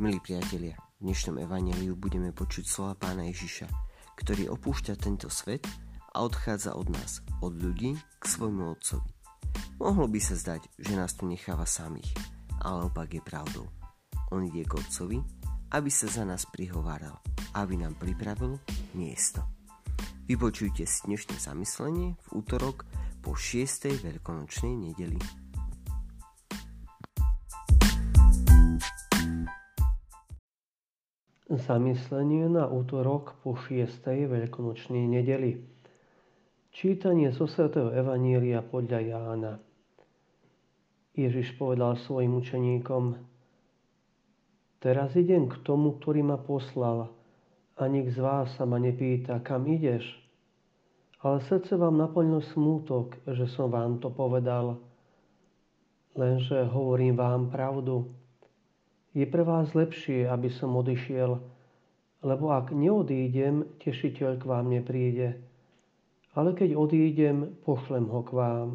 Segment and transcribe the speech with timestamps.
[0.00, 3.68] Milí priatelia, v dnešnom evaníliu budeme počuť slova pána Ježiša,
[4.16, 5.68] ktorý opúšťa tento svet
[6.16, 9.12] a odchádza od nás, od ľudí, k svojmu otcovi.
[9.76, 12.08] Mohlo by sa zdať, že nás tu necháva samých,
[12.64, 13.68] ale opak je pravdou.
[14.32, 15.20] On ide k otcovi,
[15.76, 17.20] aby sa za nás prihováral,
[17.52, 18.56] aby nám pripravil
[18.96, 19.44] miesto.
[20.24, 22.88] Vypočujte si dnešné zamyslenie v útorok
[23.20, 24.00] po 6.
[24.00, 25.20] veľkonočnej nedeli.
[31.50, 34.06] Zamyslenie na útorok po 6.
[34.06, 35.58] veľkonočnej nedeli.
[36.70, 39.52] Čítanie zo svätého Evanília podľa Jána.
[41.10, 43.18] Ježiš povedal svojim učeníkom,
[44.78, 47.10] Teraz idem k tomu, ktorý ma poslal,
[47.74, 50.06] a nik z vás sa ma nepýta, kam ideš.
[51.18, 54.78] Ale srdce vám naplnil smútok, že som vám to povedal.
[56.14, 58.06] Lenže hovorím vám pravdu,
[59.14, 61.40] je pre vás lepšie, aby som odišiel,
[62.22, 65.40] lebo ak neodídem, tešiteľ k vám nepríde.
[66.36, 68.70] Ale keď odídem, pošlem ho k vám.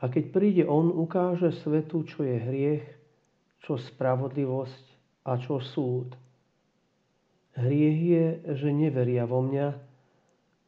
[0.00, 2.86] A keď príde on, ukáže svetu, čo je hriech,
[3.64, 4.84] čo spravodlivosť
[5.28, 6.16] a čo súd.
[7.56, 9.76] Hriech je, že neveria vo mňa,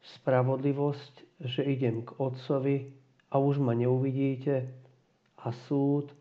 [0.02, 2.92] spravodlivosť, že idem k Otcovi
[3.32, 4.68] a už ma neuvidíte,
[5.42, 6.14] a súd,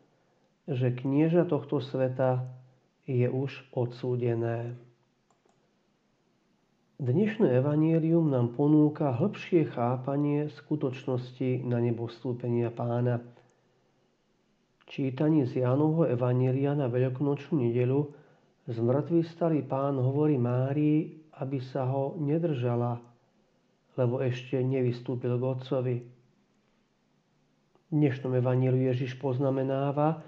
[0.70, 2.46] že knieža tohto sveta
[3.10, 4.78] je už odsúdené.
[7.02, 13.26] Dnešné evanílium nám ponúka hĺbšie chápanie skutočnosti na nebostúpenia pána.
[14.86, 18.06] Čítaní z Jánovho evanília na veľkonočnú nedelu
[18.70, 23.02] z mŕtvych starý pán hovorí Márii, aby sa ho nedržala,
[23.98, 25.98] lebo ešte nevystúpil k otcovi.
[27.90, 30.22] V dnešnom evaníliu Ježiš poznamenáva,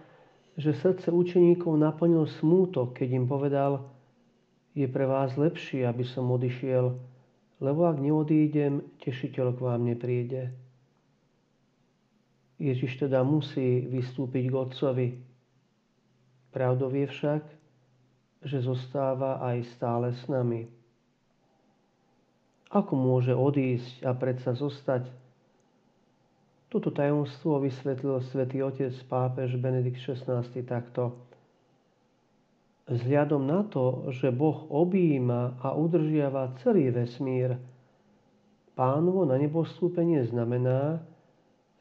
[0.57, 3.89] že srdce učeníkov naplnil smútok, keď im povedal,
[4.73, 6.93] je pre vás lepšie, aby som odišiel,
[7.61, 10.53] lebo ak neodídem, tešiteľ k vám nepríde.
[12.61, 15.09] Ježiš teda musí vystúpiť k Otcovi.
[16.53, 17.43] Pravdou je však,
[18.45, 20.69] že zostáva aj stále s nami.
[22.73, 25.22] Ako môže odísť a predsa zostať
[26.73, 31.13] toto tajomstvo vysvetlil svätý otec pápež Benedikt XVI takto.
[32.89, 37.61] Vzhľadom na to, že Boh objíma a udržiava celý vesmír,
[38.73, 41.05] pánovo na nebostúpenie znamená,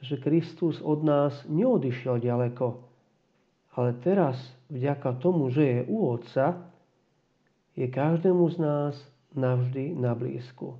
[0.05, 2.85] že Kristus od nás neodišiel ďaleko,
[3.73, 4.37] ale teraz,
[4.69, 6.69] vďaka tomu, že je u Otca,
[7.73, 8.95] je každému z nás
[9.33, 10.77] navždy na blízku.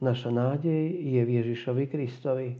[0.00, 2.56] Naša nádej je v Ježišovi Kristovi.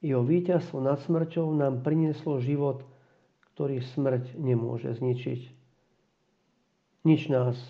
[0.00, 2.88] Jeho víťazstvo nad smrťou nám prinieslo život,
[3.52, 5.40] ktorý smrť nemôže zničiť.
[7.04, 7.60] Nič nás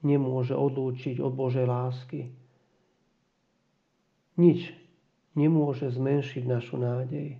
[0.00, 2.32] nemôže odlúčiť od Božej lásky.
[4.40, 4.72] Nič
[5.36, 7.36] nemôže zmenšiť našu nádej.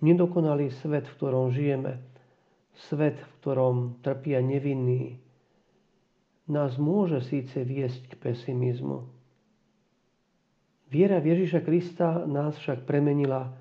[0.00, 1.98] Nedokonalý svet, v ktorom žijeme,
[2.88, 5.18] svet, v ktorom trpia nevinní,
[6.50, 9.06] nás môže síce viesť k pesimizmu.
[10.90, 13.54] Viera v Ježiša Krista nás však premenila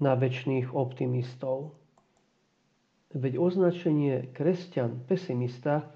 [0.00, 1.76] na väčšných optimistov.
[3.12, 5.92] Veď označenie kresťan pesimista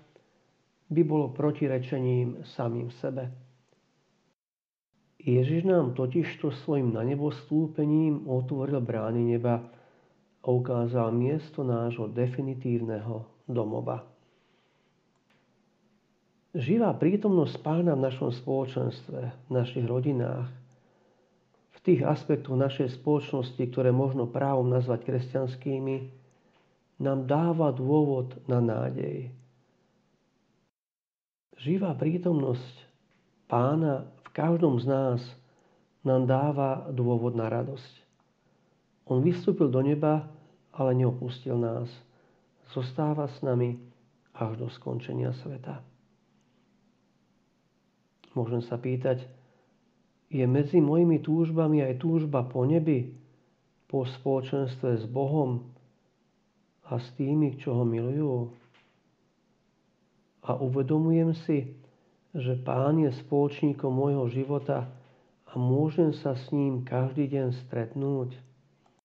[0.92, 3.32] by bolo protirečením samým sebe.
[5.16, 9.64] Ježiš nám totižto svojim na nebo stúpením otvoril brány neba
[10.44, 14.15] a ukázal miesto nášho definitívneho domova.
[16.56, 20.48] Živá prítomnosť pána v našom spoločenstve, v našich rodinách,
[21.76, 26.08] v tých aspektoch našej spoločnosti, ktoré možno právom nazvať kresťanskými,
[26.96, 29.28] nám dáva dôvod na nádej.
[31.60, 32.88] Živá prítomnosť
[33.52, 35.20] pána v každom z nás
[36.08, 37.92] nám dáva dôvod na radosť.
[39.12, 40.24] On vystúpil do neba,
[40.72, 41.92] ale neopustil nás.
[42.72, 43.76] Zostáva s nami
[44.32, 45.95] až do skončenia sveta.
[48.36, 49.24] Môžem sa pýtať,
[50.28, 53.16] je medzi mojimi túžbami aj túžba po nebi,
[53.88, 55.64] po spoločenstve s Bohom
[56.84, 58.52] a s tými, čo ho milujú?
[60.46, 61.72] A uvedomujem si,
[62.36, 64.86] že Pán je spoločníkom môjho života
[65.48, 68.36] a môžem sa s ním každý deň stretnúť.